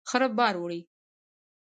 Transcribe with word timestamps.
خره 0.09 0.27
بار 0.37 0.55
وړي. 0.61 0.79